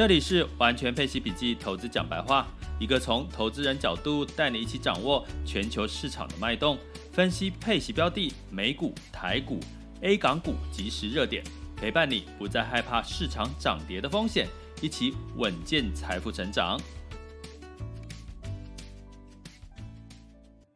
[0.00, 6.78] 这里是完全配息笔记投资讲白话，一个从投资人角度带你一起掌握全球市场的脉动，
[7.12, 9.60] 分析配息标的、美股、台股、
[10.00, 11.44] A 港股及时热点，
[11.76, 14.48] 陪伴你不再害怕市场涨跌的风险，
[14.80, 16.80] 一起稳健财富成长。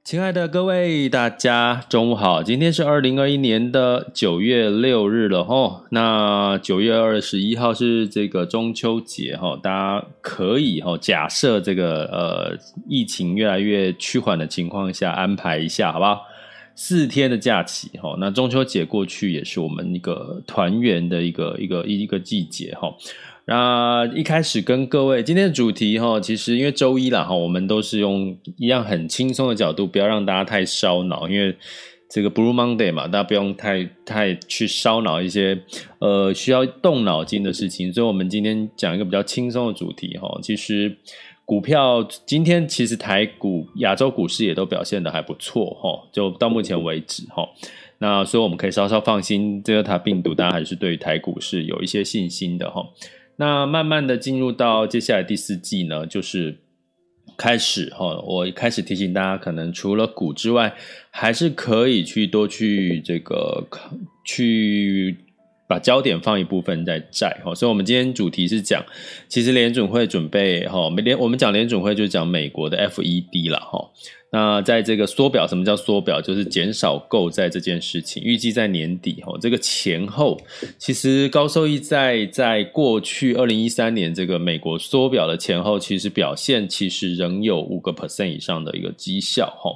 [0.05, 2.43] 亲爱的各位，大家中午好！
[2.43, 5.87] 今天是二零二一年的九月六日了吼。
[5.93, 12.55] 那九月二十一号是这个中秋节哈，大家可以哈假设这个呃
[12.87, 16.21] 疫情越来越趋缓的情况下安排一下，好不好？
[16.75, 18.15] 四天的假期哈。
[18.19, 22.95] 那中秋节过去也是我们一个团圆的一个一个一个季节哈。
[23.47, 31.55] 那一开始跟各位今天的主题哈，其实因为周一了哈，我们都是用一样很轻松的角度，不要让大家太烧脑，因为
[32.09, 35.61] 这个 Blue Monday 嘛，大家不用太太去烧脑一些
[35.99, 40.39] 呃需要动脑筋的事情，所以我们今天讲一个比较轻松的主题哈。
[40.43, 40.97] 其实
[41.45, 47.47] 股票今天其实台股、亚洲股市也都表现得还不错哈，就到目前为止哈。
[47.99, 52.83] 那所以我们可以稍稍放心，这个它病毒大家还是对于台股是有一些信心的哈。
[53.37, 56.59] 那慢慢的进入到接下来第四季呢，就是
[57.37, 60.75] 开始哈，我开始提醒大家，可能除了股之外，
[61.11, 63.67] 还是可以去多去这个
[64.25, 65.17] 去
[65.67, 67.55] 把焦点放一部分在债哈。
[67.55, 68.85] 所以，我们今天主题是讲，
[69.29, 73.91] 其实联准会准备哈，美联我们讲联准会就讲美国的 FED 了哈。
[74.37, 76.21] 那在这个缩表，什么叫缩表？
[76.21, 80.37] 就是减少购债这件事情，预计在年底哈，这个前后，
[80.77, 89.71] 其实高收益债在过去二零一三年这个美国缩表的前后，其实表现其实仍有五个 percent 以上的一个绩效哈。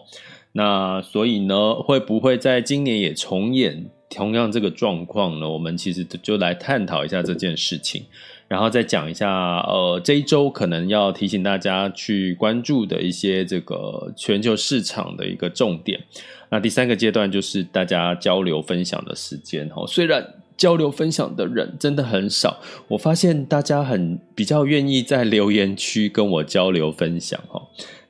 [0.51, 5.49] 那所以呢，会不会在今年也重演同样这个状况呢？
[5.49, 8.05] 我们其实就来探讨一下这件事情。
[8.49, 16.01] 然后再讲一下，呃，这一周可能要提醒大家去关注的一些这个全球市场的一个重点。
[16.49, 19.87] 那第三个阶段就是大家交流分享的时间哦。
[19.87, 20.27] 虽然
[20.57, 22.59] 交流分享的人真的很少，
[22.89, 27.61] 我发现大家很比较愿意在留言区跟我交流分享哈。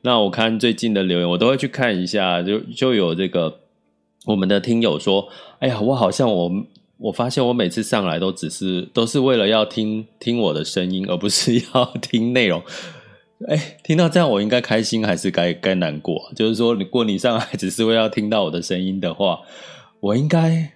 [0.03, 3.59] 那我看最近的留言，我都会去看一下，就就有这个
[4.29, 5.29] 我们的听友说，
[5.59, 6.51] 哎呀，我好像我。
[7.01, 12.61] 我发现我每次上来都只是都是为了要听听我的声音，而不是 要听内容。
[13.47, 16.21] 哎，听到这样，我应该开心还是该该难过？
[16.35, 19.39] 就是说，如果你上来只是为了要听到我的声音的话，
[20.01, 20.73] 我应该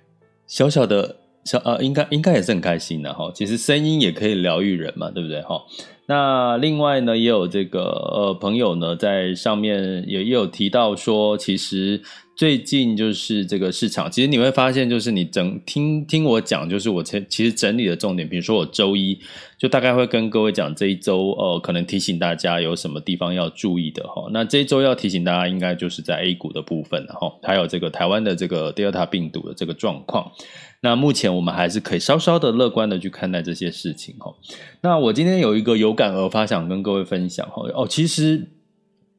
[0.47, 3.29] 小小的小呃，应该应该也是很开心的哈。
[3.35, 5.61] 其实声音也可以疗愈人嘛，对不对哈？
[6.07, 12.01] 那另外呢，也有这个呃朋友呢在上面也也有提到说，其实。
[12.35, 18.27] 最近就是这个市场，其实你会发现，就是你整听听我讲，就是我其实整理的重点。
[18.27, 19.21] 比如说我周一
[19.59, 24.29] 就大概会跟各位讲这一周，呃，可能提醒大家有什么地方要注意的哈。
[24.33, 30.33] 那这一周要提醒大家，应该就是在 A 股的部分哈，还有这个台湾的这个 Delta 病毒的这个状况。
[30.81, 34.35] 那目前我们还是可以稍稍的乐观的去看待这些事情哈。
[34.81, 37.63] 那我今天有一个有感而发，想跟各位分享哈。
[37.75, 38.49] 哦，其实。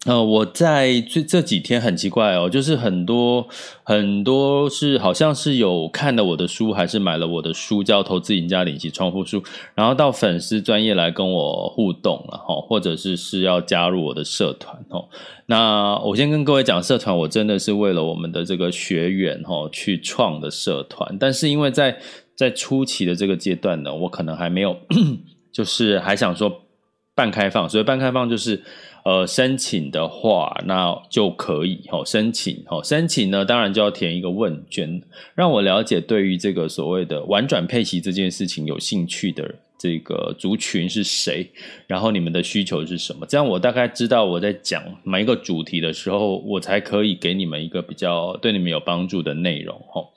[0.06, 3.48] 呃，我在这这几天很奇怪哦，就是很多
[3.84, 9.40] 很多是好像是有看了我的书，还是买了我的书，叫《投资赢家领息创富书》，
[9.74, 15.08] 然后到粉丝专业来跟我互动了哈，或者是是要加入我的社团哦。
[15.46, 21.98] 那我先跟各位讲，社团我真的是为了我们的这个学员哈去创的社团，但是因为在
[22.36, 24.76] 在初期的这个阶段呢，我可能还没有，
[25.54, 26.66] 就是还想说
[27.16, 28.62] 半开放，所以半开放就是。
[29.04, 35.02] 呃，申请的话，那就可以齁，申请齁，申请呢，当然就要填一个问卷，
[35.36, 41.46] 让我了解对于这个所谓的玩转配息这件事情有兴趣的这个族群是谁，
[41.86, 50.08] 然后你们的需求是什么，这样我大概知道我在讲每一个主题的时候，我才可以给你们一个比较对你们有帮助的内容齁。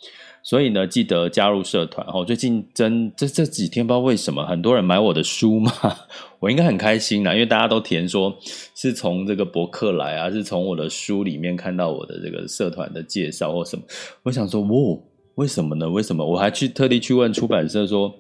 [0.47, 2.25] 所以呢，记得加入社团哦。
[2.25, 5.73] 最近真这这几天不知道为什么很多人买我的书嘛，
[6.39, 8.33] 我应该很开心啦，因为大家都填说
[8.77, 13.83] 是从这个博客来啊，是从我的书里面看到我的这个社团的介绍或什么。
[14.23, 15.03] 我想说，哦，
[15.35, 15.91] 为什么呢？
[15.91, 16.25] 为什么？
[16.25, 18.15] 我还去特地去问出版社说，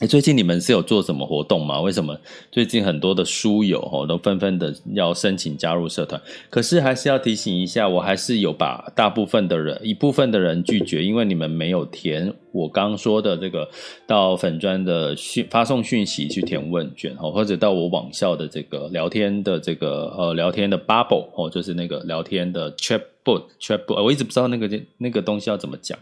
[0.00, 1.80] 哎最近你们是有做什么活动吗？
[1.80, 2.16] 为什么
[2.52, 6.20] 最近很多的书友哦都纷纷的要申请加入社团？
[6.48, 13.68] 可是还是要提醒一下，我还是有把大部分的人一部分的人拒绝，因为你们没有填我刚说的这个
[14.06, 25.98] 到粉专的讯发送讯息去填问卷哦，或者到我网校的这个聊天的这个呃聊天的 bubble 哦，就是那个聊天的 chatbot chatbot，我一直不知道那个那个东西要怎么讲。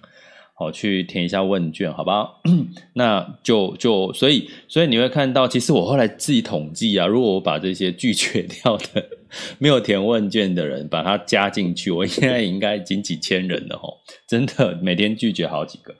[0.58, 2.40] 好，去填一下问卷，好不好？
[2.94, 9.06] 那就就所以所以你会看到，其实我后来自己统计啊，如果我把这些拒绝掉的、
[9.58, 15.94] 没有填问卷的人，把它加进去，我现在应该已经几千人了吼，真的每天拒绝好几个。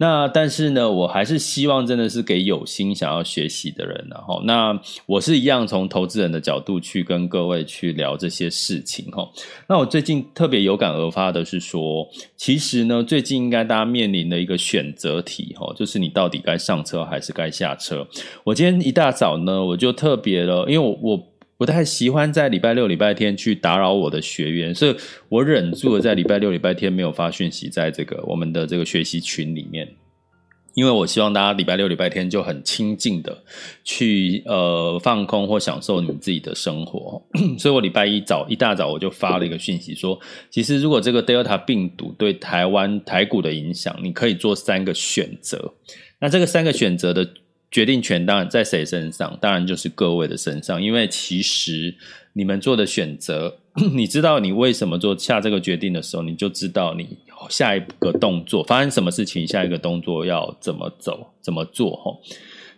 [0.00, 9.28] 那但是呢，我还是希望真的是给有心想要学习的人，然后那我是一样从投资人的角度去跟各位去聊这些事情哈。
[9.66, 18.06] 那我最近特别有感而发的是说，其实呢，最近应该大家面临的一个选择题哈，就是你到底该上车还是该下车。
[18.44, 21.28] 我今天一大早呢，我就特别了，因为我我。
[21.58, 24.94] 不太喜欢在礼拜六、礼拜天去打扰我的学员，所以
[25.28, 29.88] 我忍住了在礼拜六、礼拜天没有发讯息在这个我们的这个学习群里面，
[30.74, 33.42] 因为我希望大家礼拜六、礼拜天就很清静的
[33.82, 37.20] 去呃放空或享受你们自己的生活，
[37.58, 40.16] 所以我礼拜一早一大早我就发了一个讯息说，
[40.50, 45.74] 其实如果这个 Delta 病毒对台湾台股的影响，你可以做三个选择，
[46.20, 47.28] 那这个三个选择的。
[47.70, 49.36] 决定权当然在谁身上？
[49.40, 51.94] 当然就是各位的身上，因为其实
[52.32, 53.58] 你们做的选择，
[53.92, 57.18] 你知道你为什么做下这个决定的时候，你就知道你
[57.50, 61.94] 下一个动作发生什么事情，下一个动作要怎么走、怎么做。
[61.96, 62.20] 吼，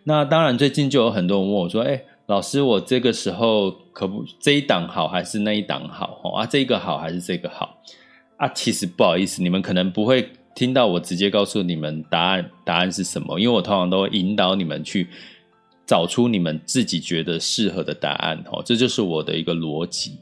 [0.03, 6.19] 那当然最近就有很多人问我说：“哎，老师，我这个时候可不这一档好还是那一档好？
[6.21, 7.81] 吼啊，这个好还是这个好？
[8.39, 13.38] 啊，其实不好意思，你们可能不会。”听到我直接告诉你们答案，答案是什么？
[13.38, 15.08] 因为我通常都会引导你们去
[15.87, 20.12] 找出你们自己觉得适合的答案，哦，这就是我的一个逻辑。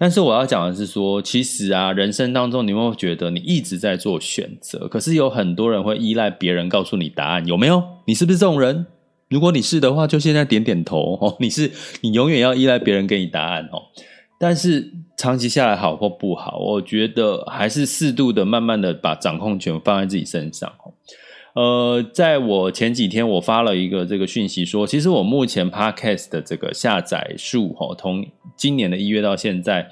[0.00, 7.82] 但是我要讲的是说，其实啊，人生当中你会觉得你一直在做选择，可是有很多人会依赖别人告诉你答案，有没有？
[8.04, 8.86] 你是不是这种人？
[9.28, 11.36] 如果你是的话，就现在点点头哦。
[11.40, 11.70] 你是，
[12.00, 13.82] 你永远要依赖别人给你答案哦。
[14.38, 20.72] 但是长期下来好或不好，我觉得还是适度的、慢慢的把掌控权放在自己身上。
[21.54, 28.24] 呃，在我前几天，我发了一个这个讯息说，其实我目前 Podcast 的这个下载数，哈，从
[28.54, 29.90] 今年的一月到现在，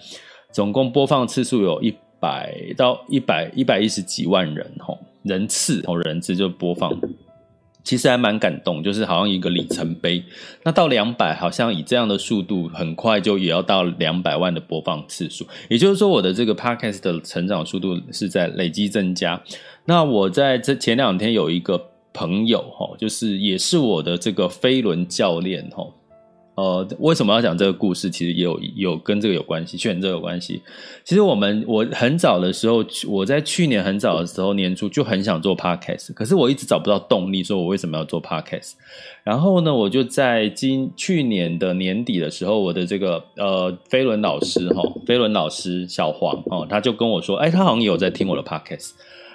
[0.52, 6.96] 总共播放次数有一百到一百一百一十几万人，哈，人次哦，人次就播放。
[7.86, 10.20] 其实还蛮感动，就是好像一个里程碑。
[10.64, 15.46] 那到两百，好像以这样的速度，很快就也要到两百万的播放次数。
[15.68, 19.40] 也就是说，我的这个 podcast 的成长速度是在累积增加。
[19.84, 21.80] 那我在这前两天有一个
[22.12, 25.86] 朋友，哈，就是也是我的这个飞轮教练，哈。
[26.56, 28.10] 呃，为什么要讲这个故事？
[28.10, 30.62] 其实也有有跟这个有关系，选择有关系。
[31.04, 38.72] 其实我们我很早的时候，我在去年很早的时候年初就很想做 podcast，可是我一直找不到动力，说我为什么要做 podcast。
[39.22, 48.92] 然后呢，我就在今去年的年底的时候，我的这个呃飞轮老师哈，飞轮老师小黄哦，他就跟我说，哎，他好像有在听我的 podcast。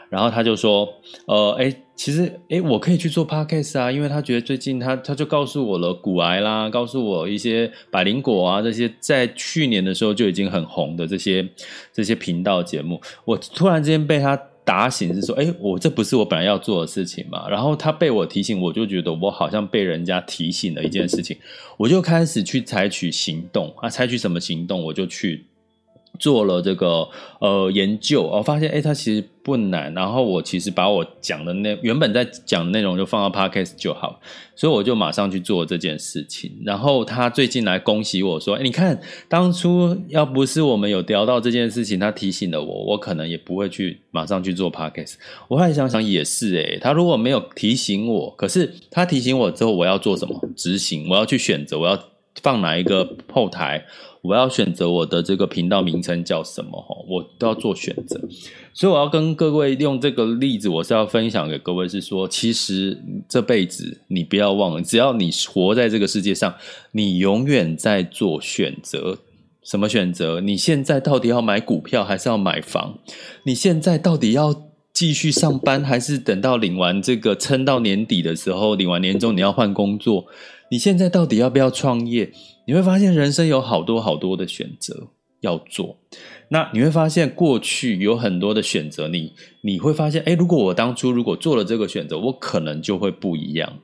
[0.09, 0.85] 然后他就说，
[1.25, 1.73] 呃，哎，
[2.03, 11.47] 其实，哎，我可以去做 podcast 啊，因为他觉得最近他他就告诉我了，骨癌啦，告诉我一些百灵果啊这些，在去年的时候就已经很红的这些
[11.94, 14.35] 这些频道节目，我突然之间被他
[14.66, 17.47] 打醒，是说，哎，我这不是我本来要做的事情嘛？
[17.47, 21.37] 然后他被我提醒，我就觉得我好像被人家提醒了一件事情，
[21.78, 24.83] 我就开始去采取行动啊，采取什么行动？
[24.85, 25.45] 我就去。
[26.21, 27.09] 做了这个
[27.40, 29.92] 呃研究，我发现诶它其实不难。
[29.95, 34.19] 然后我其实把我讲的那原本在讲的内容就放到 Podcast 就好，
[34.56, 36.51] 所以我就马上去做这件事情。
[36.63, 45.16] 然后他最近来恭喜我说：“诶你看当初要不是我们有聊到这件事情，他提醒了我，我可能也不会去马上去做 Podcast。”
[45.49, 50.40] 我后来想想也是诶，他如果没有提醒我，可是他提醒我之后，我要做什么？
[50.56, 51.97] 执行，我要去选择，我要
[52.44, 53.83] 放哪一个后台。
[54.21, 56.80] 我要选择我的这个频道名称叫什么？
[56.81, 58.19] 哈，我都要做选择。
[58.73, 62.97] 所以我要跟各位用这个例子，我是要分享给各位是说，其实
[63.28, 66.54] 这辈子你不要忘了，只要你活在这个世界上，
[66.92, 69.18] 你永远在做选择。
[69.63, 70.42] 什么选择？
[70.42, 72.97] 你现在到底要买股票还是要买房？
[73.44, 74.56] 你现在到底要
[74.92, 80.25] 继续上班，还是等到领完这个撑到年底的时候，领完年终你要换工作？
[80.71, 82.31] 你现在到底要不要创业？
[82.66, 85.09] 你会发现人生有好多好多的选择
[85.42, 85.97] 要做。
[86.47, 93.80] 那你会发现过去有很多的选择，你你会发现，哎，如果我当初如果做了这个选择，我可能就会不一样。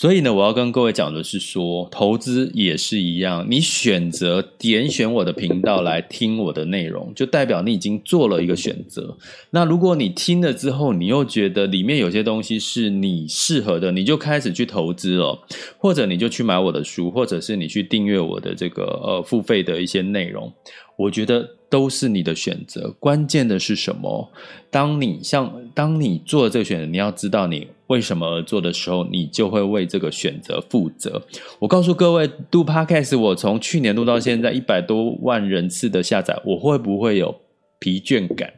[0.00, 9.16] 所以呢，我要跟各位讲的是说，投资也是一样，你选择点选我的频道来听我的内容，就代表你已经做了一个选择。
[9.50, 15.36] 那如果你听了之后，你又觉得里面有些东西是你适合的，你就开始去投资了，
[15.78, 20.52] 或者你就去买我的书，或者是你去订阅我的这个呃付费的一些内容。
[20.98, 24.28] 我觉得都是你的选择，关键的是什么？
[24.68, 31.22] 当你像当你做了这个选择，你要知道你为什么而做的时候，你就会为这个选择负责。
[31.60, 37.32] 我告诉各位，录 Podcast，我从去年录到现在一百多万人次的下载，我会不会有
[37.78, 38.52] 疲倦感？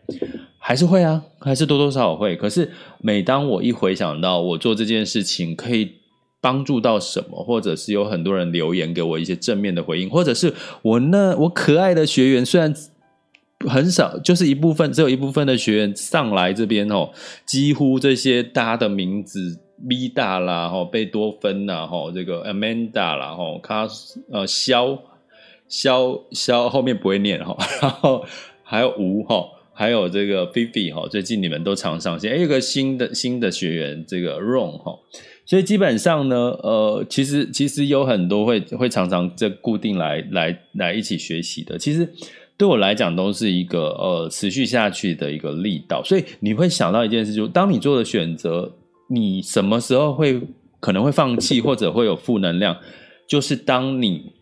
[0.59, 2.35] 还是会啊，还是多多少少会。
[2.37, 2.71] 可是
[3.01, 6.00] 每当我一回想到我做这件事情可以。
[6.41, 12.75] 帮助到什么，或者是有很多人留言给我一些正面的回应，或者是我那我可爱的学员，虽然
[13.69, 17.11] 很少，就是一部分，只有一部分的学员上来这边哦，
[17.45, 23.87] 几乎这些大家的名字 V 大啦，哈，贝多芬呐，哈，这个 Amanda 啦，哈，卡
[24.33, 24.99] 呃肖
[25.69, 28.25] 肖肖后面不会念哈， 然后
[28.63, 29.45] 还有吴哈，
[29.75, 34.99] 还有这个菲菲哈，最近你们都常上线，还有一个新的新的学员，这个 Ron 哈。
[35.51, 42.09] 所以基本上呢，呃，其实其实有很多会会常常这固定来来来一起学习的，其实
[42.57, 46.05] 对我来讲都是一个呃持续下去的一个力道。
[46.05, 48.73] 所以你会想到一件事，就是当你做的选择，
[49.09, 50.41] 你什么时候会
[50.79, 52.77] 可能会放弃或者会有负能量，
[53.27, 54.33] 就是当你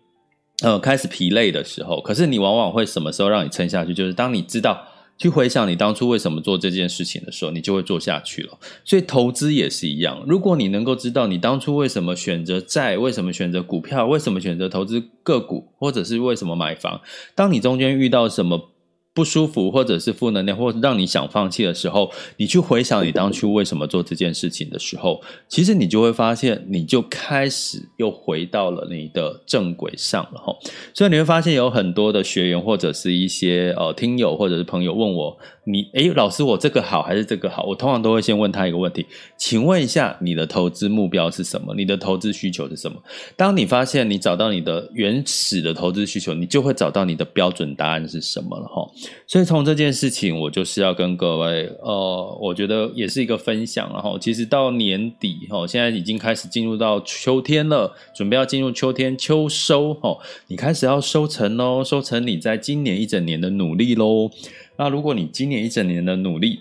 [0.62, 2.02] 呃开始疲累的时候。
[2.02, 3.94] 可是你往往会什么时候让你撑下去？
[3.94, 4.86] 就是当你知道。
[5.18, 8.56] 去回想你当初为什么做这件事情的时候，你就会做下去了。
[8.84, 17.00] 所以投资也是一样，如果你能够知道你当初为什么选择债，为什么选择股票，为什么选择投资个股，或者是为什么买房，
[17.34, 18.70] 当你中间遇到什么
[19.18, 30.56] 不舒服，或者是负能量，或者让你想放弃的时候，你去回想你当初为什么做这件事情的时候，其实你就会发现，你就开始又回到了你的正轨上了哈。
[30.94, 35.36] 所以你会发现有很多的学员或者是一些呃听友或者是朋友问我。
[35.70, 37.62] 你诶，老师，我这个好还是这个好？
[37.64, 39.04] 我通常都会先问他一个问题，
[39.36, 41.74] 请问一下，你的投资目标是什么？
[41.74, 42.96] 你的投资需求是什么？
[43.36, 48.90] 当你发现你找到你的原始的投资需求，你就会找到你的标准答案是什么了哈。
[49.26, 54.18] 所以从这件事情，我就是要跟各位，呃，我觉得也是一个分享然后。
[54.18, 64.30] 其实到年底哈，现在已经开始进入到秋天了，准备要进入秋天秋收哈，你开始要收成喽，收成你在今年一整年的努力喽。
[64.76, 66.60] 那如果你今年一整年的努力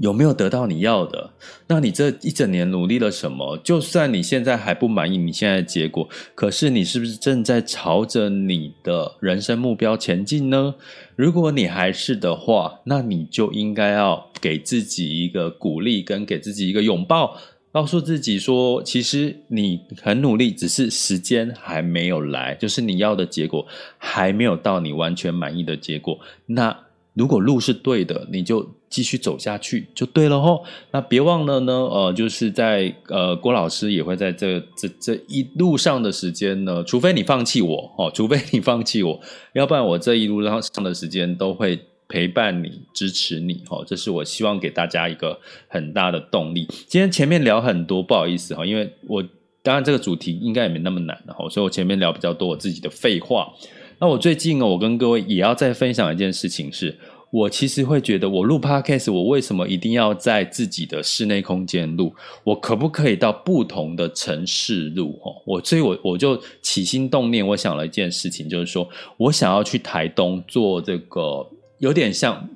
[0.00, 1.30] 有没有得到你要的？
[1.66, 3.56] 那你这一整年努力了什么？
[3.58, 10.74] 就算你现在还不满意你现在的结果，可是你是不是正在朝着你的人生目标前进呢？
[11.16, 17.36] 如果你还是的话，那你就应该要给自己一个鼓励，跟给自己一个拥抱，
[17.70, 23.66] 告诉自己说，其实你很努力，只是时间还没有来，就是你要的结果
[23.98, 26.18] 还没有到你完全满意的结果。
[26.46, 26.74] 那
[27.14, 30.64] 如果路是对的，你就继续走下去就对了吼。
[30.92, 39.20] 那别忘了呢，呃，就是在呃，郭老师也会在这这这一路上的时间呢，除非你放弃我哦， 除非你放弃我，
[39.54, 43.84] 要不然我这一路上上的时间都会陪伴你、支持你哦。
[43.86, 45.38] 这是我希望给大家一个
[45.68, 46.66] 很大的动力。
[46.86, 49.22] 今天前面聊很多，不好意思哈，因为我
[49.62, 53.52] 当然这个主题应该也没那么难哈，所以我前面聊比较多我自己的废话。
[54.00, 56.98] 那我最近我跟各位也要再分享一件事情是，
[57.30, 62.14] 我其实会觉得，我录 Podcast，我为什么一定要在自己的室内空间录？
[62.42, 65.20] 我可不可以到不同的城市录？
[65.44, 68.88] 我所以我我就起心动念，我想了一件事情，就是说
[69.18, 71.46] 我想要去台东做这个，
[71.78, 72.48] 有点像。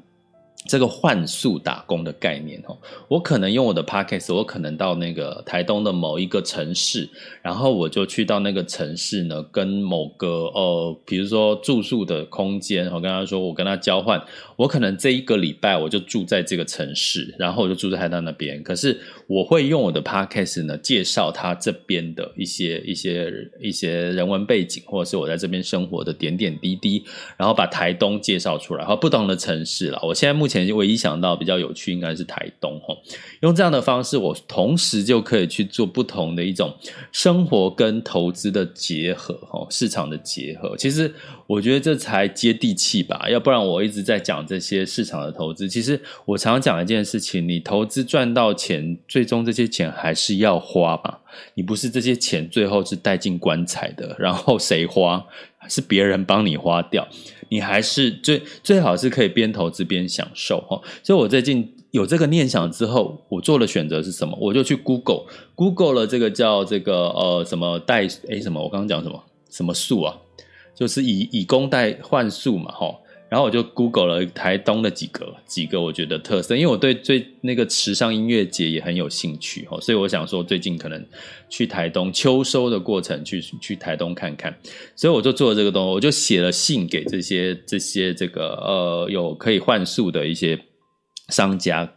[0.66, 2.76] 这个换宿打工的概念哦，
[3.08, 7.08] 我可能用我的 pocket，我可能到那个台东的某一个城市，
[7.42, 14.22] 然后我就去到那个城市呢，跟某个呃，比如说住宿的空间，我跟他说，我跟他交换，
[14.56, 27.04] 我可能这一个礼拜我就住在这个城市，然后我就住在台东那边，可是我会用我的 podcast 呢，介绍他这边的一些一些一些人文背景，或者是我在这边生活的点点滴滴，
[27.36, 30.64] 然后把台东介绍出来，然后不同的城市了，我现在目前。
[30.74, 32.96] 唯一想到比较有趣应该是台东哈，
[33.42, 36.74] 用这样的方式，我同时就可以去做不同的一种
[37.12, 40.76] 生活跟投资的结合哈，市场的结合。
[40.76, 41.12] 其实
[41.46, 45.68] 我觉得这才接地气吧，要不然我一直在讲这些市场的投资。
[45.68, 51.18] 其实我常讲一件事情，你投资赚到钱，最终这些钱还是要花嘛。
[51.54, 55.24] 你不是这些钱最后是带进棺材的，然后谁花？
[55.68, 57.06] 是别人帮你花掉。
[57.48, 64.36] 你还是最最好是可以边投资边享受哈，所以我最近有这个念想之后，我做的选择是什么？
[64.40, 68.60] 我就去 Google Google 了这个叫这个呃什么代诶什么？
[68.60, 70.18] 我刚刚讲什么什么数啊？
[70.74, 72.96] 就是以以工代换数嘛，齁。
[73.28, 81.04] 然后我就 Google 了台东的几个几个我觉得特色，因为我对最那个池上音乐节也很有兴趣哦，所以我想说最近可能
[81.48, 84.56] 去台东秋收的过程去去台东看看，
[84.94, 90.56] 所以我就做了这个东西，我就写了信给这些这些这个呃有可以换宿的一些
[91.30, 91.92] 商家，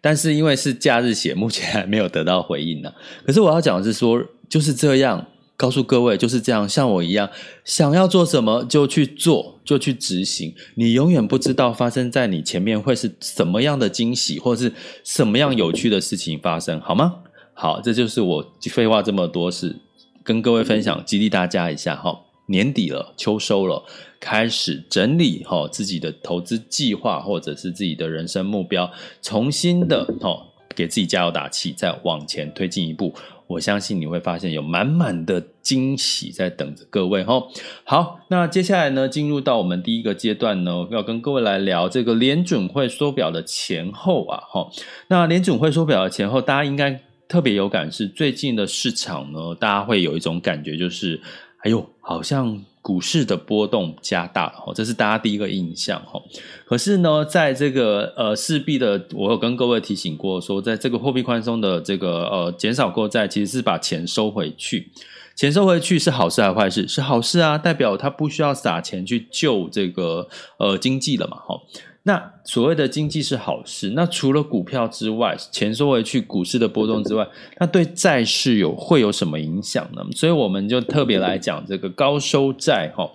[0.00, 2.92] 但是因为是假日写，目前还没有得到回应呢。
[3.24, 5.26] 可是我要讲的是说就是这样。
[5.62, 7.30] 告诉各位就是这样，像我一样，
[7.64, 10.52] 想要做什么就去做，就去执行。
[10.74, 14.72] 你永远不知道发生在你前面会是什么样的惊喜，或是
[15.04, 17.14] 什么样有趣的事情发生，好吗？
[17.54, 19.76] 好，这就是我废话这么多，是
[20.24, 22.20] 跟各位分享，激励大家一下哈。
[22.46, 23.84] 年底了，秋收了，
[24.18, 28.90] 开始整理哈自己的投资计划，或者是自己的人生目标，
[29.22, 33.14] 重新的哈给自己加油打气，再往前推进一步。
[33.52, 37.42] 我相信你会发现有满满的惊喜在等着各位哈。
[37.84, 44.68] 好，那接下来呢，进入到我们第一个阶段呢，要跟各位来聊这个联准会缩表的前后啊哈。
[45.08, 51.20] 那联准会缩表的前后，大家应该特别有感，是最近的市场呢，大家会有一种感觉，就是
[51.58, 52.64] 哎呦，好像。
[52.82, 56.20] 股市的波动加大了，这是大家第一个印象哈。
[56.66, 64.90] 可是呢，在这个呃势必的，我有跟各位提醒过，说在这个货币宽松的这个呃减少购债，其实是把钱收回去。
[65.34, 66.88] 钱收回去是好事还是坏事？
[66.88, 71.60] 是好事啊，代表他不需要撒钱去救这个呃经济了嘛，哈。
[72.04, 77.26] 那所谓的经济是好事，那除了股票之外，钱收回去，股市的波动之外，
[77.58, 80.04] 那对债市有会有什么影响呢？
[80.16, 83.08] 所以我们就特别来讲这个高收债哈。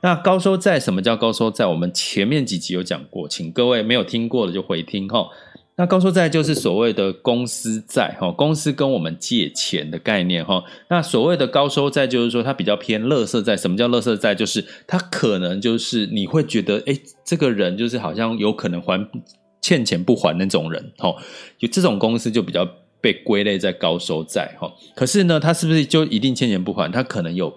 [0.00, 1.64] 那高收债，什么叫高收债？
[1.64, 5.28] 我们前面几集有讲过，请各位没有听过的就回听哈。
[5.74, 10.62] 那高收债就是所谓的公司债哈，公司跟我们借钱的概念哈。
[10.88, 13.56] 那所谓的高收债就是说它比较偏垃圾债。
[13.56, 14.34] 什么叫垃圾债？
[14.34, 19.08] 就是它可能就是你会觉得，诶，这个人就是好像有可能还
[19.62, 21.14] 欠钱不还那种人哈。
[21.58, 22.68] 就这种公司就比较
[23.00, 24.70] 被归类在高收债哈。
[24.94, 26.92] 可是呢，他是不是就一定欠钱不还？
[26.92, 27.50] 他可能有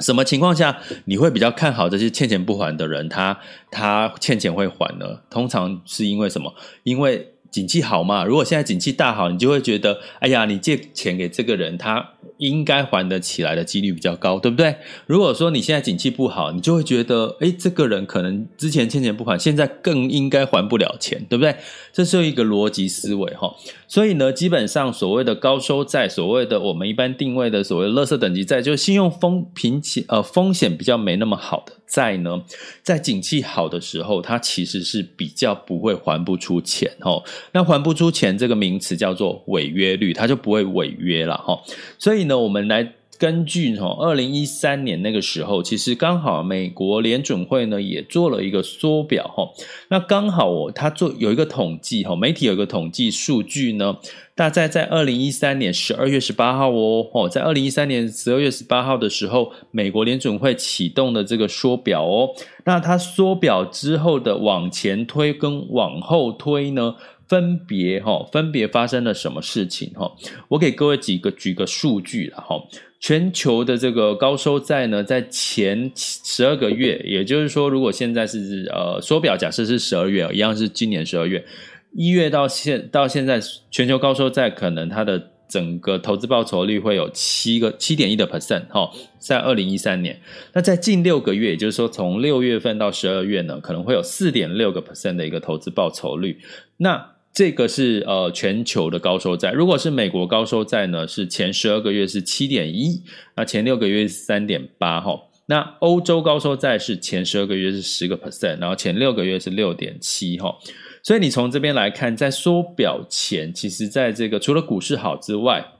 [0.00, 3.06] 什么情况下你会比较看好这些欠钱不还的人？
[3.10, 3.38] 他
[3.70, 5.20] 他欠钱会还呢？
[5.28, 6.54] 通常是因为什么？
[6.84, 8.24] 因为景气好嘛？
[8.24, 12.04] 如果现在景气大好，你就会觉得，哎呀，你借钱给这个人，他
[12.38, 14.74] 应该还得起来的几率比较高，对不对？
[15.06, 21.54] 如果说你现在景气不好，你就会觉得，哎，这个人可能之前欠钱不还，现在更应该还不了钱，对不对？
[21.92, 23.54] 这是一个逻辑思维哈。
[23.86, 32.42] 所以呢，基本上所谓的高收债，所谓的我们一般定位的所谓垃圾等级债，就是信用风评险呃风险比较没那么好的债呢，
[32.82, 37.22] 在景气好的时候，它其实是比较不会还不出钱哦。
[37.52, 41.60] 那还不出钱这个名词叫做违约率，它就不会违约了哈。
[41.98, 42.94] 所以呢，我们来。
[43.16, 49.48] 根据哈，二零一三年那个时候，其实刚好美国联准会呢也做了一个缩表哈。
[49.88, 53.96] 那刚好我他做有一个统计哈，媒体有一个统计数据呢，
[54.34, 62.30] 大概在二零一三年十二月十八号哦哦，在二零一三年十二月十八号的时候，美国联准会启动的这个缩表哦。
[62.64, 66.96] 那它缩表之后的往前推跟往后推呢，
[67.34, 70.08] 分别哈分别发生了什么事情哈？
[70.46, 72.62] 我给各位几个举个数据了哈。
[73.00, 81.44] 全球的这个高收债呢，在前十二个月，也就是说，如果现在是呃缩表，假设是十二月，一样是今年十二月，
[81.92, 90.20] 一月到现到现在，全球高收债可能它的整个投资报酬率会有七个七点一的 percent 哈，在二零一三年，
[90.52, 96.38] 那在近六个月，也就是说从六月份到十二月呢，可能会有四点六个 percent 的一个投资报酬率，
[96.76, 97.13] 那。
[97.34, 103.02] 这个是呃全球的高收债，如果是美国高收债呢，是前十二个月是七点一，
[103.34, 105.20] 那前六个月是三点八哈。
[105.46, 110.56] 那欧洲高收债是前十二个月是十个 percent，然后前六个月是六点七哈。
[111.02, 115.73] 所以你从这边来看，在缩表前，其实在这个除了股市好之外，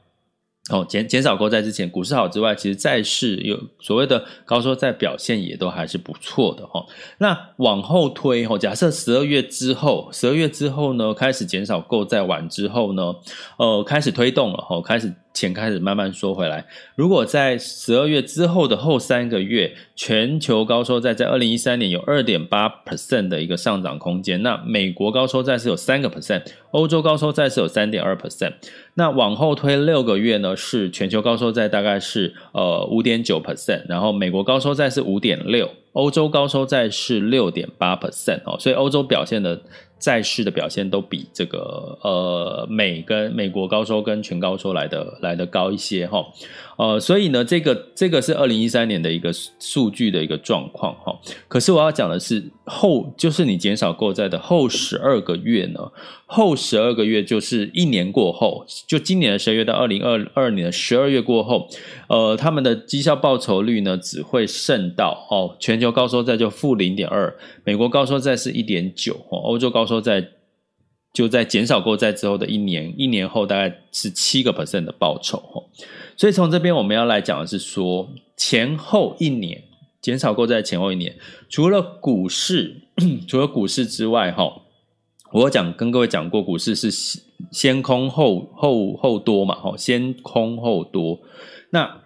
[0.70, 6.84] 哦，减减少购债之前，股市好之外，其实债市有所谓的高收债表现也都还是不错的哈。
[7.18, 13.14] 那往后推哈，假设十二月之后，十二月之后呢，开始减少购债完之后呢，
[13.58, 15.12] 呃，开始推动了哈，开始。
[15.34, 16.64] 钱开始慢慢缩回来。
[16.94, 28.52] 如果在十二月之后的后三个月，全球高收债在二零一三年有二点八 percent 的一个上涨空间，那美国高收债是有三个 percent，欧洲高收债是有三点二 percent。
[28.94, 39.60] 那往后推六个月呢，是全球高收债大概是呃五点九 percent，然后美国高收债是五点六，欧洲高收债是六点八 percent 哦，所以欧洲表现的。
[40.04, 46.22] 债市的表现都比这个呃美跟美国高收跟全高收来的来的高一些哈，
[46.76, 51.18] 呃，所以呢，这个这个是二零一三年的一个数据的一个状况哈。
[51.48, 55.80] 可是我要讲的是后，就是你减少购债的后十二个月呢，
[56.34, 61.68] 后十二个月就是一年过后，就今年的十二月到二零二二年的十二月过后，
[62.08, 70.26] 呃，他们的绩效报酬率呢只会剩到哦，全球高收债就负零点二，美国高收债是一点九哦，欧洲高收债
[71.12, 75.62] 就在减少购债之后的一年，一年后大概是七个 percent 的报酬哦，
[76.16, 79.62] 所以从这边我们要来讲的是说前后一年
[80.02, 81.14] 减少购债前后一年，
[81.48, 82.82] 除了股市，
[83.28, 84.62] 除了股市之外哈。
[85.34, 86.92] 我讲跟各位讲过，股市是
[87.50, 91.18] 先空后后后多嘛，吼，先空后多。
[91.70, 92.02] 那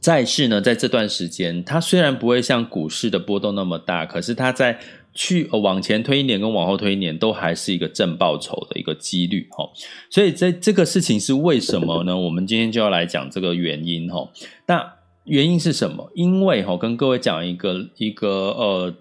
[0.00, 4.80] 债市呢，在这段时间，它虽然不会像股市的波动那么大，可是它在
[5.14, 9.70] 去往前推一年跟往后推一年，都还是一个正报酬的一个几率，吼。
[10.10, 12.18] 所以这这个事情是为什么呢？
[12.18, 14.32] 我们今天就要来讲这个原因，吼。
[14.66, 14.95] 那
[15.26, 16.08] 原因是什么？
[16.14, 18.94] 因为哈，跟各位讲一个一个呃，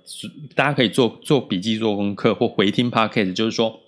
[0.55, 3.79] 大家可以做做笔记、做功课或回听 Podcast，就是说，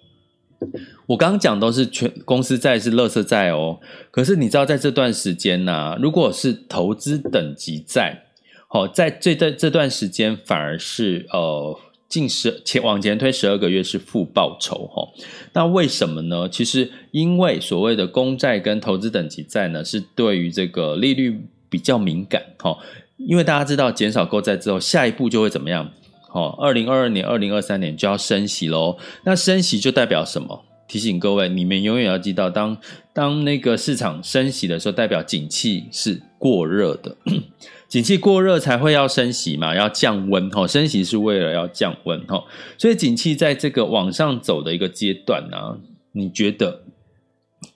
[1.08, 3.80] 我刚刚讲都是全公司债是垃圾债哦。
[4.12, 8.26] 可是你知道，在这段时间呢、如果是投资等级债，
[8.68, 15.10] 好，在这段这段时间反而是呃，近十前往前推十二个月是负报酬哈。
[15.54, 16.48] 那为什么呢？
[16.48, 21.42] 其实因为所谓的公债跟投资等级债呢，是对于这个利率。
[21.70, 22.78] 比较敏感，哈，
[23.18, 25.92] 因为大家知道减少购债之后，下一步就会怎么样？
[26.32, 28.98] 哦，二零二二年、二零二三年就要升息喽。
[29.24, 30.64] 那升息就代表什么？
[30.88, 32.78] 提醒各位，你们永远要记到，当
[33.12, 37.18] 当那个市场升息的时候，代表景气是过热的，
[37.90, 42.44] 景气过热才会要升息嘛，要降温，哈，升息是为了要降温，哈，
[42.78, 45.78] 所以景气在这个往上走的一个阶段呢，
[46.12, 46.84] 你觉得？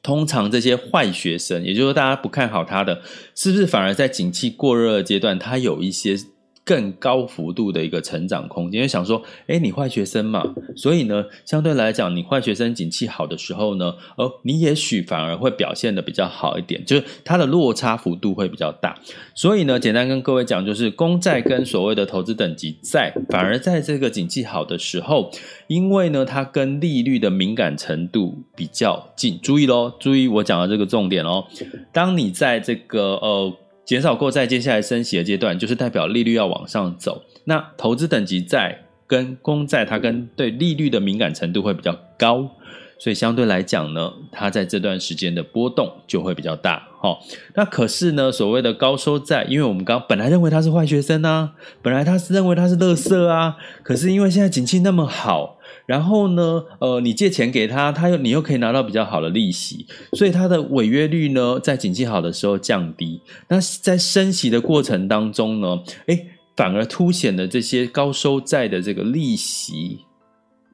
[0.04, 3.02] 通常这些坏学生，也就是说大家不看好他的，
[3.36, 6.18] 是不是反而在景气过热的阶段，他有一些？
[6.64, 10.44] 更高幅度的一个成长空间，因为想说，哎，你坏学生嘛，
[10.76, 18.96] 所以呢，相对来讲，你坏学生景气好的时候呢，哦，你也许反而会表现得比较好一点，就是它的落差幅度会比较大。
[19.34, 25.32] 所以呢，简单跟各位讲，就是公债跟所谓的投资等级债，反而在这个景气好的时候，
[25.68, 29.40] 因为呢，它跟利率的敏感程度比较近。
[29.42, 31.46] 注意喽，注意我讲的这个重点哦。
[31.92, 33.54] 当你在这个呃。
[33.86, 37.24] 减少购债，接下来升息的阶段，就是代表利率要往上走。
[37.46, 42.50] 那投资等级债跟公债，它跟对利率的敏感程度会比较高，
[42.98, 46.88] 所以相对来讲呢，它在这段时间的波动就会比较大。
[47.02, 47.20] 好，
[47.56, 55.58] 那可是呢，所谓的高收债，因为我们刚本来认为他是坏学生啊，本来他是认为他是垃圾啊，可是因为现在景气那么好。
[55.92, 63.20] 然后呢，呃，你借钱给他，他又你又可以拿到比较好的利息，所以他的违约率呢，在景气好的时候降低。
[63.50, 65.68] 那在升息的过程当中呢，
[66.06, 70.00] 诶，反而凸显了这些高收债的这个利息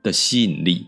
[0.03, 0.85] 的吸引力。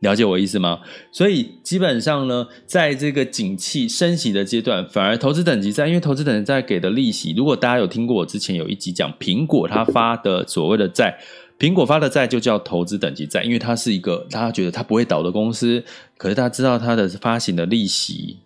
[0.00, 0.80] 了解我意思吗？
[1.12, 11.18] 所以基本上呢，在这个景气升息的阶段，反而投资等级债，因为投资等级债给的利息，如果大家有听过我之前有一集讲苹果他发的所谓的债。
[11.58, 15.82] 苹果发的债就叫投资等级债，因为它是一个大家觉得它不会倒的公司。
[16.16, 18.38] 可是大家知道它的发行的利息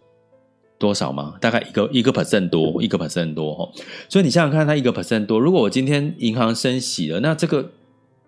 [0.78, 1.34] 多少吗？
[1.40, 3.68] 大概一个一个 percent 多，一个 percent 多哈。
[4.08, 7.70] 所以你想想看，它一个 percent 多，如果我今天银行升息了，那这个。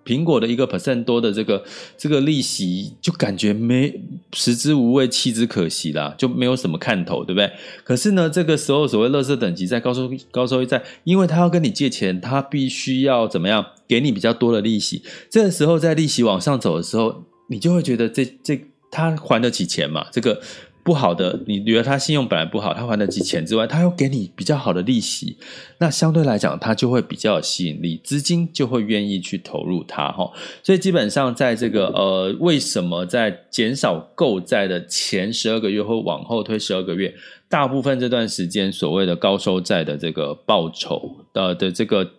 [0.05, 1.63] 苹果的一个 percent 多的这个
[1.97, 7.51] 这个利息，就感觉没食之无味，弃之可惜啦，就没有什么看头，对不对？
[7.85, 15.03] 可是呢，这个时候所谓垃圾等级在、高收高收益在，因为他要跟你借钱，他必须要怎么样给你比较多的利息。
[15.31, 20.07] 这个时候在利息往上走的时候，你就会觉得这这他还得起钱嘛？
[20.11, 20.41] 这个。
[20.85, 25.37] 不好的，你觉得他信用本来不好，他还得起钱之外，他又给你比较好的利息，
[25.79, 30.29] 那相对来讲，他就会比较有吸引力，资金就会愿意去投入它哈。
[30.61, 37.15] 所以基本上，在这个呃，为什么在减少购债的前十二个月或往后推十二个月，
[37.49, 42.11] 大部分这段时间所谓的高收债的这个报酬的的这个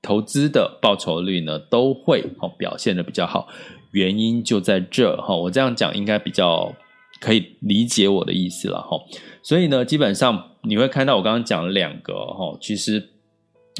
[0.00, 3.46] 投资的报酬率呢，都会哦表现得比较好，
[3.90, 5.36] 原因就在这哈。
[5.36, 6.74] 我这样讲应该比较。
[7.20, 8.98] 可以理解我的意思了哈，
[9.42, 13.08] 所以呢，基本上你会看到我刚刚讲了两个哈，其实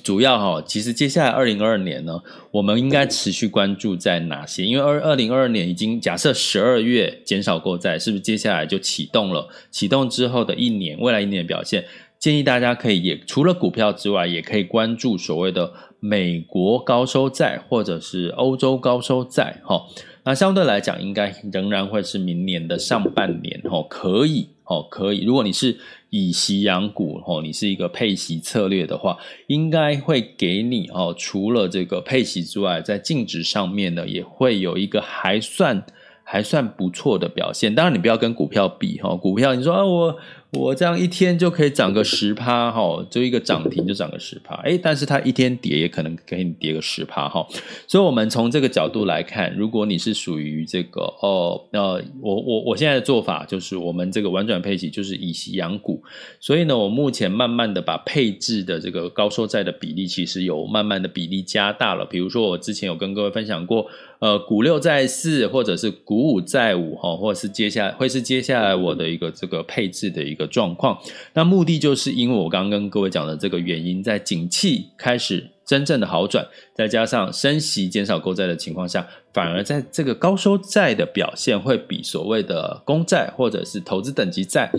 [0.03, 4.65] 主要哈，其实接下来二零二二年呢，我们应该持续关注在哪些？
[4.65, 9.49] 因为二二零二二年已经假设十二月减少购债，是不是接下来就启动了？
[9.71, 11.85] 启动之后的一年，未来一年的表现，
[12.19, 19.83] 建议大家可以也除了股票之外，也可以关注所谓的美国高收债或者是欧洲高收债哈。
[20.27, 25.25] 那相对来讲，应该仍然会是明年的上半年哦，可以哦，可以。
[25.25, 25.79] 如果你是
[26.11, 35.87] 以息养股哦，你是一个配息策略的话，应该会给你哦，除了这个配息之外，在净值上面呢，也会有一个还算
[36.25, 37.73] 还算不错的表现。
[37.73, 40.19] 当然，你不要跟股票比哈，股票你说啊我。
[40.53, 47.47] 我这样一天就可以涨个十趴哈，就一个涨停就涨个十趴，哎，但是它一天跌也可能给你跌个十趴哈，
[47.87, 56.03] 所以，我们从这个角度来看，如果你是属于这个哦，呃，我我我现在的做法就是，我们这个玩转配息就是以息养股，
[56.41, 63.87] 所以呢，我目前慢慢的把配置的这个高收债的比例，其实有慢慢的比例加大了，比如说我之前有跟各位分享过。
[64.19, 70.99] 呃，股六债四，或者是股五债五，哈，或者是接下来会是接下来我的一个这个配置的一个一个状况。
[71.33, 84.71] 那目的就是因为我刚刚跟各位讲的这个原因，在景气开始真正的好转，再加上升息减少购债的情况下，反而在这个高收债的表现会比所谓的公债或者是投资等级债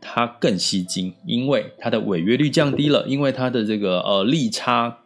[0.00, 5.00] 它更吸金，因为它的违约率降低了，因为它的这个呃利差。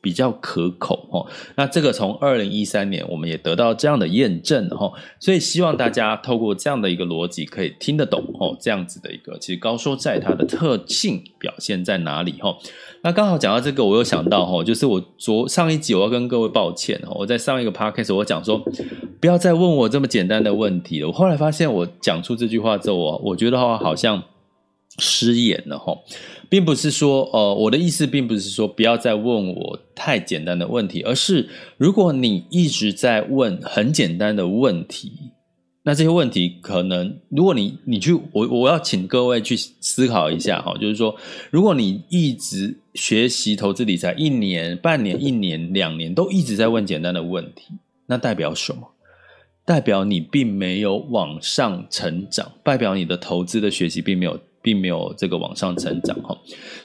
[0.00, 12.56] 比较可口哦，那这个从二零一三年我们也得到这样的验证哦，所以希望大家透过这样的一个逻辑可以听得懂哦，这样子的一个其实高收债它的特性表现在哪里哈？
[13.02, 18.62] 那刚好讲到这个，我又想到哈，就是我昨上一集我要跟各位抱歉哦，我在上一个 podcast 我讲说
[19.20, 24.22] 不要再问我这么简单的问题了，我后来发现我讲出这句话之后，我我觉得好像。
[24.98, 25.96] 失言了哈，
[26.50, 35.12] 并不是说，呃，我的意思并不是说不要再问我太简单的问题，而是如果你一直在问很简单的问题，
[35.84, 41.14] 那这些问题可能，如果你你去，我我要请各位去思考一下哈，就是说，
[41.52, 47.74] 如果你一直学习投资理财一年、半年、一年、两年都一直在问简单的问题，
[48.06, 48.82] 那代表什么？
[49.64, 54.36] 代表你并没有往上成长，代表你的投资的学习并没有。
[54.62, 56.36] 并没有这个往上成长哈，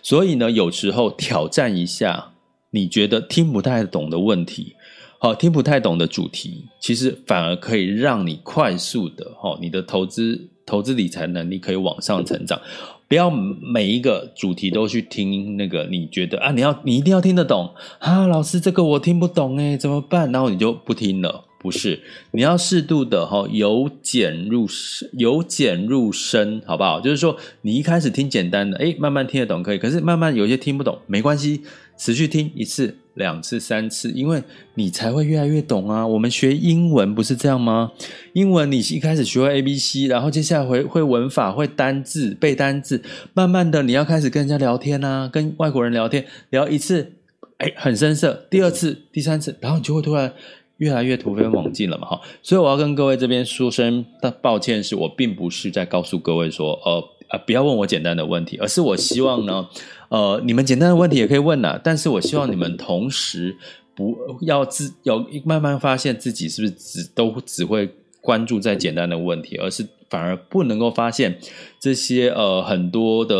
[0.02, 2.32] 所以呢，有时候挑战一下
[2.72, 4.76] 你觉得听不太懂的问题，
[5.20, 12.60] 好，听不太懂的主题，其实反而可以让你快速的哈，你的投资投资理财能力可以往上成长。
[13.08, 20.32] 不要每一个主题都去听那个，你觉得啊，你要你一定要听得懂啊，老师这个我听不懂诶，怎么办？
[20.32, 21.46] 然后你就不听了。
[21.66, 22.00] 不是，
[22.30, 27.02] 你要适度的哈，由简入深，由简入深，好不好？
[27.02, 29.80] 就是说，你一开始听简单的，诶，慢慢听得懂可以。
[29.80, 31.62] 可是慢慢有些听不懂，没关系，
[31.98, 34.44] 持续听一次、两次、三次，因为
[34.76, 36.06] 你才会越来越懂啊。
[36.06, 37.94] 我们学英文不是这样吗？
[38.34, 43.02] 英文你一开始学会 A B C，然后接下来会会文法、会单字、背单字，
[43.34, 47.14] 慢慢的你要开始跟人家聊天啊，跟外国人聊天，聊一次，
[47.58, 50.32] 诶，很生涩，第二次、第三次，然后你就会突然。
[50.78, 59.68] 越来越突飞猛进了嘛，哈，所以我要跟各位这边说声的抱歉，是我并不是在告诉各位说，呃呃，不要问我简单的问题，而是我希望呢，
[60.10, 63.56] 呃，你们简单的问题也可以问呐，但是我希望你们同时
[63.96, 67.90] 不要自要慢慢发现自己是不是只都只会
[68.22, 71.40] 关注在简单的问题，而是反而不能够发现
[71.80, 73.36] 这些呃很多的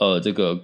[0.00, 0.58] 呃这个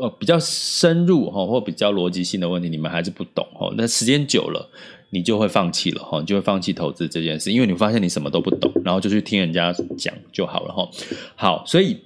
[0.00, 4.70] 呃比较深入哈或比较逻辑性的问题，你们还是不懂哈，那时间久了。
[5.10, 10.88] 你就会放弃了哈，你就会放弃投资这件事，因为你发现你什么都不懂，然后就去听人家讲就好了哈。
[11.36, 11.96] 好，所以。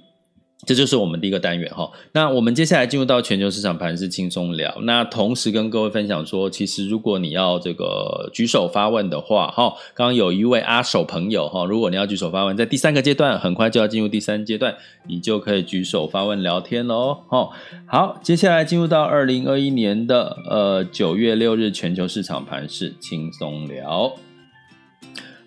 [0.65, 4.75] 这就是我们第一个单元哈，那我们接下来进入到全球市场盘势轻松聊。
[4.81, 14.75] 那同时跟各位分享说，其实如果你要这个举手发问的话，哈，刚刚有一位阿手朋友哈，如果你要举手发问，在第三个阶段，很快就要进入第三阶段，
[15.07, 17.19] 你就可以举手发问聊天喽。
[17.27, 17.49] 哈，
[17.85, 24.15] 好，接下来进入到二零二一年的呃九月六日全球市场盘势轻松聊。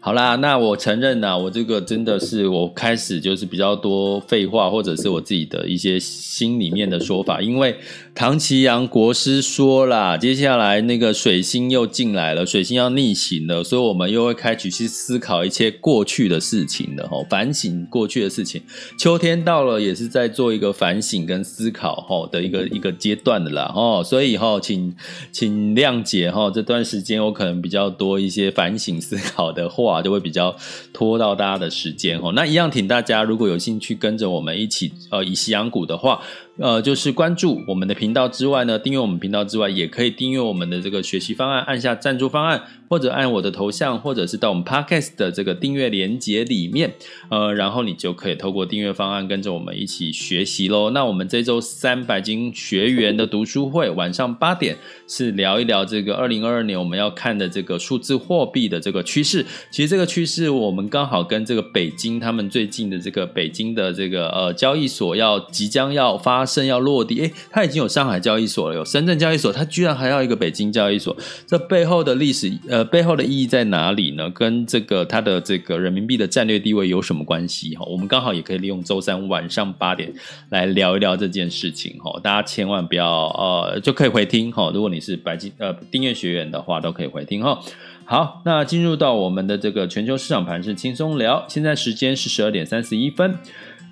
[0.01, 7.77] 好啦，那我承认呐，我这个真的是我开始就是比较多废话，或者是我自己的一些心里面的说法，因为
[8.19, 18.61] 唐綺阳国师说啦，接下来那个水星又进来了，水星要逆行了，所以我们又会开始去思考一些过去的事情的吼，反省过去的事情。
[18.99, 24.93] 秋天到了，也是在做一个反省跟思考吼的一个一个阶段的啦吼，所以吼，请
[25.31, 30.03] 请谅解吼，这段时间我可能比较多一些反省思考的话。
[30.03, 30.57] 就会比较
[30.93, 32.33] 拖到大家的时间吼。
[32.33, 36.21] 那一样，请大家如果有兴趣跟着我们一起呃以息养股的话，
[36.59, 46.94] 呃，就是关注我们的频道之外呢，订阅我们频道之外，也可以订阅我们的这个学习方案，按下赞助方案，或者按我的头像，或者是到我们 Podcast 的这个订阅连接里面，
[47.31, 50.90] 呃，然后你就可以透过订阅方案跟着我们一起学习喽。
[50.90, 59.44] 那我们这周三百金学员的读书会晚上八点是聊一聊这个二零二二年我们要看的这个数字货币的这个趋势。
[59.70, 74.31] 其实这个趋势我们刚好跟这个北京他们最近的这个北京的这个呃交易所要即将要发生要落地，诶，它已经有上海交易所了，有深圳交易所，它居然还要一个北京交易所，这背后的历史呃呃背后的意义在哪里呢？
[74.31, 77.75] 跟这个它的这个人民币的战略地位有什么关系？
[77.75, 80.12] 哈，我们刚好也可以利用周三晚上八点
[80.51, 87.61] 来聊一聊这件事情哈，大家千万不要呃就可以回听哈，如果你是白金呃订阅学员的话，都可以回听哈。
[88.05, 93.37] 好，那进入到我们的这个全球市场盘势轻松聊，现在时间是十二点三十一分。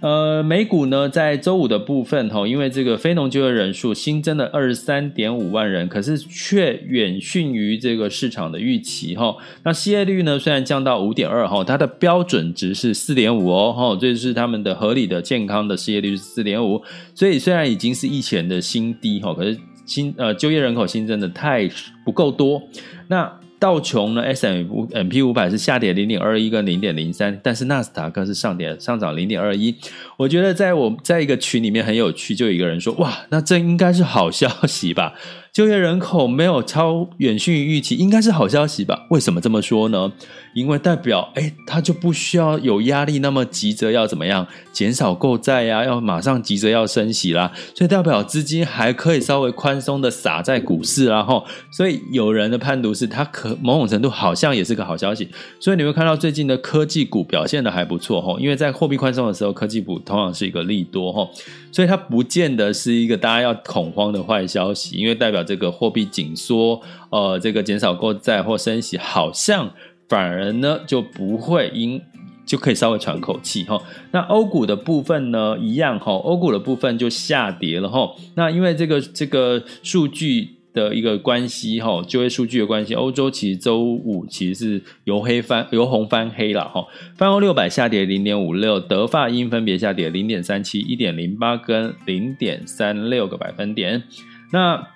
[0.01, 9.35] 呃，美股呢，在周五的部分哈，因为这个非农就业人数新增了二十三点五万人，可是却远逊于这个市场的预期哈。
[9.65, 16.83] 那失业率呢，虽然降到五点二哈，它的标准值是四点五哦哈，这是他们的合理的健康的失业率是四点五，
[17.15, 21.69] 所以虽然已经是疫情的新低哈，可是新呃就业人口新增的太
[22.05, 22.63] 不够多，
[23.09, 23.41] 那。
[23.59, 29.75] 道琼呢，S M 五 M P 五百是下跌零点二一跟零点零三，但是纳斯达克是上跌上涨零点二一。
[30.17, 35.15] 我觉得在我在一个群里面很有趣，就有一个人说：“哇，那这应该是好消息吧？
[35.57, 39.07] 就业人口没有超远逊于预期，应该是好消息吧？
[39.09, 40.13] 为什么这么说呢？”
[40.55, 45.85] 因为代表，哎，他就不需要有压力，那么急着要怎么样减少购债呀？
[45.85, 55.29] 要马上急着要升息啦，所以代表资金还可以稍微宽松的撒在股市，然后，所以有人的判读是，它可某种程度好像也是个好消息。
[55.61, 61.29] 所以你会看到最近的科技股表现的还不错哈，因为在货币宽松的时候，科技股通常是一个利多哈，
[61.71, 69.71] 所以它不见得是一个大家要恐慌的坏消息，因为代表这个货币紧缩，呃，这个减少购债或升息好像。
[70.09, 72.01] 反而呢就不会因
[72.45, 73.77] 就可以稍微喘口气哈。
[74.13, 78.09] 那欧股的部分呢一样哈，欧股的部分就下跌了哈。
[78.37, 86.87] 那因为这个这个数据的一个关系哈，就业数据的关系，欧洲其实周五其实是由黑翻由红翻黑了哈。
[87.17, 94.05] 泛欧六百下跌零点五六，德法英分别下跌零点三七、一点零八跟零点三六个百分点。
[94.53, 94.87] 那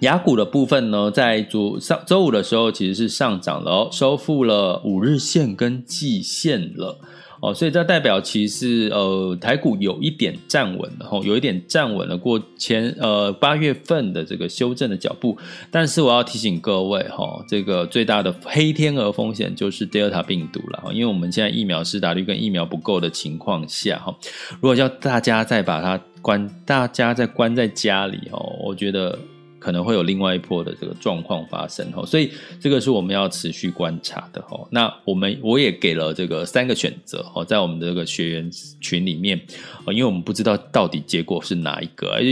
[0.00, 6.98] 雅股的部分呢，在昨上周五的时候其实是上涨了哦，收复了五日线跟季线了
[7.40, 15.36] 哦，所以这代表其实呃台股有一点站稳了哈，有一点站稳了过前呃八月份的这个修正的脚步，
[15.70, 24.14] 但是我要提醒各位哈，这个最大的黑天鹅风险就是 Delta 病毒了，因为我们现在疫苗施打率跟疫苗不够的情况下哈，
[24.60, 29.18] 如果要大家再把它关，大家再关在家里哦，我觉得。
[29.58, 34.66] 可能会有另外一波的这个状况发生哦，所以这个是我们要持续观察的哦。
[34.70, 39.40] 那我们我也给了这个三个选择哦，在我们的这个学员群里面，
[39.88, 42.22] 因为我们不知道到底结果是哪一个，而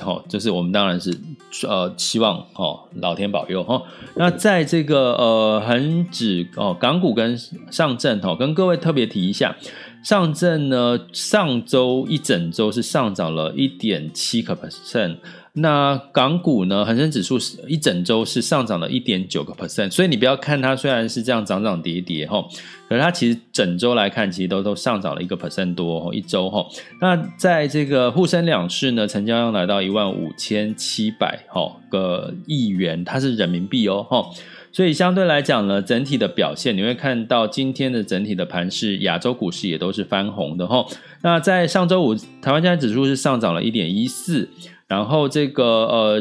[0.00, 1.16] 好，就是我们当然是
[1.68, 3.80] 呃希望哦老天保佑哈。
[4.16, 7.38] 那在这个呃恒指哦港股跟
[7.70, 9.54] 上证哦，跟各位特别提一下，
[10.02, 15.18] 上证呢上周一整周是上涨了一点七个 percent。
[15.56, 16.84] 那港股呢？
[16.84, 22.44] 恒生指数是一整周是上涨了一点九个 percent，所以你不要看它虽然是这样涨涨跌跌哈，
[22.88, 26.66] 可是它其实整周来看，其实都都上涨了一个 percent 多一周哈。
[27.00, 34.28] 那在这个沪深两市呢，成交量来到一万五千七百哈个亿元，它是人民币哦哈，
[34.72, 40.84] 所以相对来讲呢，整体的表现你会看到今天的整体的盘势，亚洲股市也都是翻红的哈。
[41.22, 42.12] 那在上周五，
[42.42, 44.48] 台湾加权指数是上涨了一点一四。
[44.86, 46.20] 然后这个呃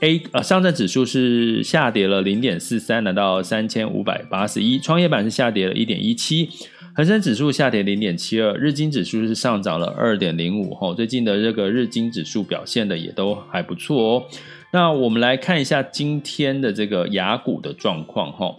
[0.00, 4.78] A 呃上证指数是下跌了零点四三，来到三千五百八十一。
[4.78, 6.48] 创业板是下跌了一点一七，
[6.94, 10.72] 恒生指数下跌零点七二，日经指数是上涨了二点零五。
[10.74, 14.24] 哈，最近的这个日经指数表现的也都还不错哦。
[14.72, 18.56] 那我们来看一下今天的这个雅股的状况哈。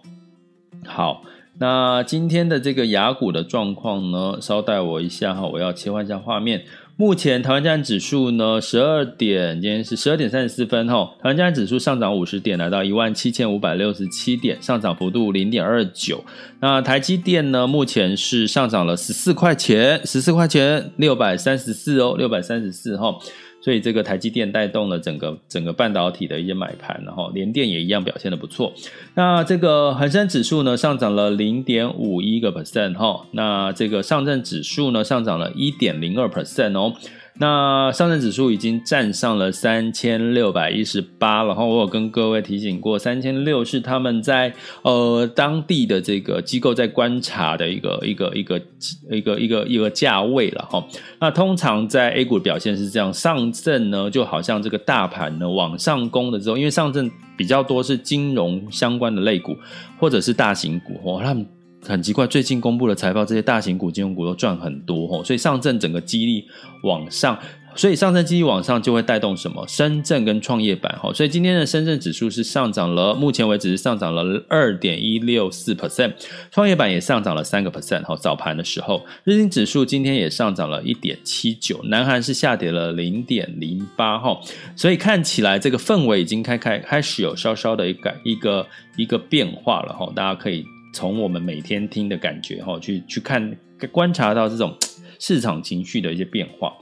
[0.86, 1.24] 好，
[1.60, 6.64] 那今天的这个雅股的状况呢，稍待我一下哈，我要切换一下画面。
[7.00, 11.10] 目前台湾加权指数呢，十二点，今天是十二点三十四分哈。
[11.22, 16.22] 台湾加权指数上涨五十点，来到一万七千五百六十七点，上涨幅度零点二九。
[16.60, 23.18] 那台积电呢，目前是上涨了十四块钱，十四块钱六百三十四哦，六百三十四哈。
[23.62, 28.74] 所以这个台积电带动了整个整个半导体的一些买盘，然后联电也一样表现的不错。
[29.16, 36.94] 那这个恒生指数呢，上涨了零点五一个 percent 哈，那这个上证指数呢，上涨了一点零二 percent 哦。
[37.42, 48.62] 那上证指数已经站上了三千六百一十八，然后我有跟各位提醒过，三千六是他们在呃当地的这个机构在观察的一个一个一个
[49.10, 50.86] 一个一个一个价位了哈。
[51.20, 59.56] 那通常在 A 股的表现是这样，上证呢就好像这个大盘呢往上攻的时候，因为上证比较多是金融相关的类股
[59.98, 61.48] 或者是大型股哦，他们。
[61.82, 66.46] 很奇怪，最近公布的财报，这些大型股、金融股都赚很多哦，所以上证整个激励
[66.84, 67.40] 往上，
[67.74, 69.66] 所以上证激励往上就会带动什么？
[69.66, 76.14] 深圳跟创业板哈，所以今天的深圳指数是上涨了，目前为止是上涨了二点一六四 percent，
[76.52, 78.16] 创业板也上涨了三个 percent 哈。
[78.18, 84.38] 早盘的时候，日经指数今天也上涨了一点七九，南韩是下跌了零点零八哈，
[84.76, 88.68] 所以看起来这个氛围已经开开开始有稍稍的一个一个
[88.98, 90.66] 一个变化了哈，大家可以。
[90.94, 93.56] 从我们每天听的感觉哈，去去看
[93.92, 94.76] 观察到这种
[95.20, 96.74] 市场情绪的一些变化。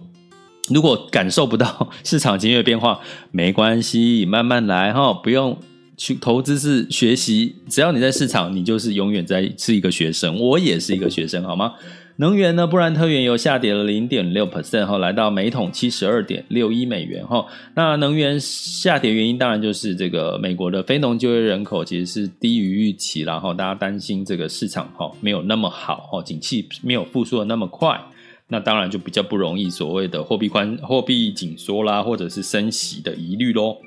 [0.70, 3.00] 如果感受不到 市场情绪的变化，
[3.32, 5.58] 没关系，慢慢来哈，不用
[5.96, 10.40] 去投资是学习，只要你在市场，你就是永远在是一个学生。
[10.40, 11.74] 我也是一个学生，好吗？
[12.20, 12.66] 能源呢？
[12.66, 17.46] 布兰特原油下跌了零点六 percent 哈，来到每桶七十二点六一美元哈。
[17.76, 28.02] 那能源下跌原因当然就是这个美国的非农就业人口其实是低于预期，然后大家担心这个市场哈没有那么好哈，景气没有复苏的那么快，
[28.48, 33.78] 那当然就比较不容易所谓的货币宽货币紧缩啦，或者是升息的疑虑喽。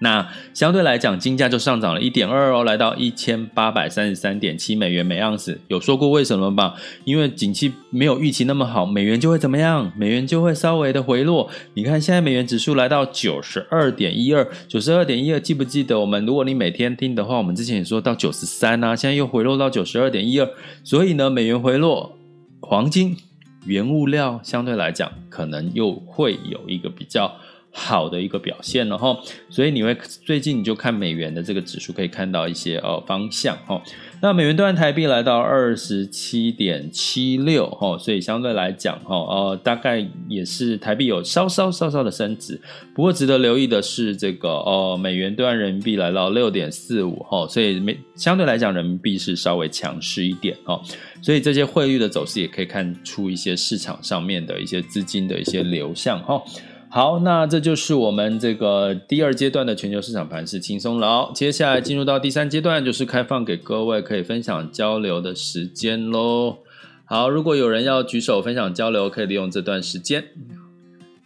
[0.00, 5.60] 那相对来讲，金价就上涨了一点二哦，来到一千八百三十三点七美元每盎司。
[5.66, 6.76] 有说过为什么吧？
[7.04, 9.90] 因为景气没有预期那么好，美元就会怎么样？
[9.96, 11.50] 美元就会稍微的回落。
[11.74, 16.24] 你看现在美元指数来到九十二点一二，九十二点一二，记不记得我们？
[16.24, 20.48] 如果你每天听的话，我们之前也说到九十三啊，现在又回落到九十二点一二。
[20.84, 22.16] 所以呢，美元回落，
[22.60, 23.16] 黄金、
[23.64, 27.34] 原物料相对来讲，可能又会有一个比较。
[27.78, 29.16] 好的一个表现了哈，
[29.48, 33.80] 所以你会最近你就看美元的这个指数，可以看到一些呃方向哈。
[34.20, 42.60] 那美元兑换台币来到二十七点七六哈，所以相对来讲哈，呃，大概也是台币有稍稍稍稍的升值。
[42.92, 50.80] 不过值得留意的是，这个呃美元兑换人民币来到六点四五哈，所以美相对来讲人民币是稍微强势一点哈。
[51.22, 56.42] 所以这些汇率的走势也可以看出一些市场上面的一些资金的一些流向哈。
[56.90, 61.30] 好，那这就是我们这个第二阶段的全球市场盘是轻松了。
[61.34, 66.58] 接下来进入到第三阶段，就是开放给各位可以分享交流的时间喽。
[67.04, 70.24] 好，如果有人要举手分享交流，可以利用这段时间。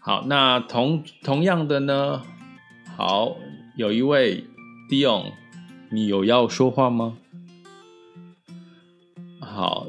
[0.00, 2.22] 好，那同同样的呢，
[2.96, 3.36] 好，
[3.76, 4.44] 有一位
[4.90, 5.26] Dion，
[5.90, 7.16] 你有要说话吗？
[9.38, 9.86] 好，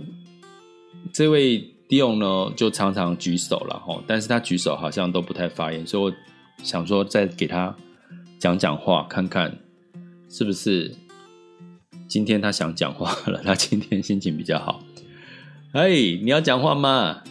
[1.11, 1.71] 这位。
[1.97, 6.17] 用呢，就常常举手了吼，但是他举手好像都不太发言，所以我
[6.63, 7.75] 想说再给他
[8.39, 9.57] 讲讲话，看看
[10.29, 10.95] 是不是
[12.07, 13.41] 今天他想讲话了。
[13.43, 14.83] 他今天心情比较好。
[15.73, 17.23] 哎，你要讲话吗？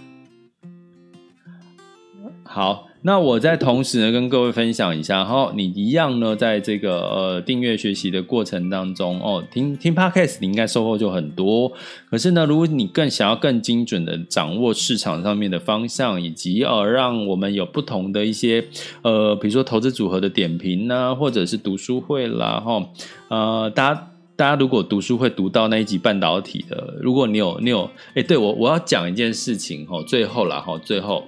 [2.45, 2.89] 好。
[3.05, 11.73] 那我在同时呢，跟各位分享一下哈，你一样呢，在这个呃订阅学习的过程当中哦，听听 Podcast 你应该收获就很多。
[12.09, 18.65] 可是呢，如果你更想要更精准的掌握市场上面的方向，以及呃让我们有不同的一些
[19.03, 22.89] 呃，比如说投资组合的点评呢，或者是读书会啦哈，
[23.27, 31.25] 呃，大家大家如果读书会读到那一集半导体的，如果你有你有哎，对我我要讲一件事情哈，最后啦哈，最后。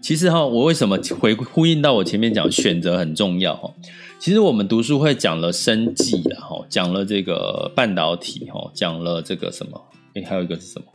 [0.00, 3.72] 其实哈，我为什么回呼应到我前面讲选择很重要哈？
[4.18, 9.80] 其实我们读书会讲了生技啊，哈，讲了这个半导体哈，讲了这个什么？
[10.14, 10.86] 诶，还有一个是什么？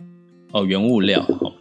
[0.54, 1.52] 哦，原物料哈。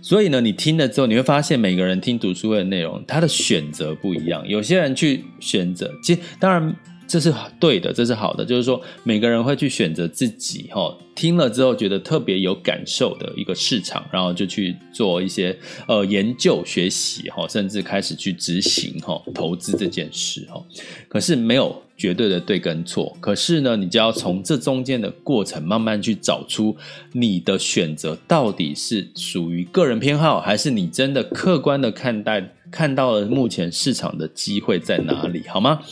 [0.00, 4.46] 所以呢，你听了之后，你会发现每个人听读书会的内容，他的选择不一样。
[4.48, 6.74] 有些人去选择，其实当然。
[7.12, 15.54] 这是对的，这是好的，就是说每个人会去选择自己哈，听了之后觉得特别有感受的一个市场，然后就去做一些
[15.86, 20.58] 呃研究学习哈，甚至开始去执行哈投资这件事哈。
[21.06, 26.74] 可是没有绝对的对跟错，可是呢，你就要从这中间的过程慢慢去找出
[27.12, 35.82] 你的选择到底是属于个人偏好，还是你真的客观的看待看到了目前市场的机会在哪里，好吗？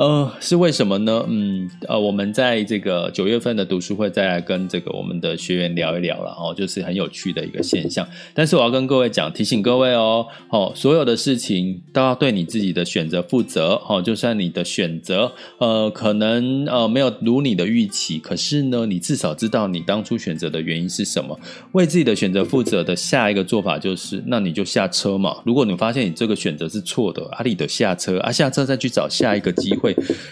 [0.00, 1.22] 呃，是为什么呢？
[1.28, 8.08] 嗯，呃，我们在这个九月份的读书会再来跟这个我们的学员聊一聊了哦，就是很有趣的一个现象。
[8.32, 14.00] 但是我要跟各位讲，提醒各位哦，哦，所有的事情都要对你自己的选择负责哦。
[14.00, 21.38] 就算你的选择呃可能呃没有如你的预期，可是呢，你至少知道你当初选择的原因是什么。
[21.72, 25.36] 为自己的选择负责的下一个做法就是，那你就下车嘛。
[25.44, 29.89] 如果你发现你这个选择是错的，阿里的下车啊，下车再去找下一个机会。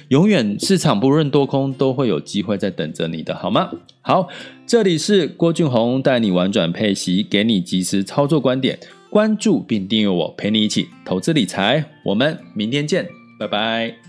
[0.08, 3.70] 永远市场不论多空都会有机会在等着你的，好吗？
[4.00, 4.28] 好，
[4.66, 8.78] 这里是郭俊宏带你玩转配息，给你及时操作观点，
[9.10, 11.84] 关注并订阅我，陪你一起投资理财。
[12.04, 13.06] 我们明天见，
[13.38, 14.07] 拜拜。